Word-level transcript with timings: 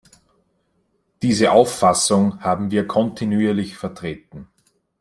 Diese 1.21 1.51
Auffassung 1.51 2.39
haben 2.41 2.71
wir 2.71 2.87
kontinuierlich 2.87 3.77
vertreten. 3.77 4.47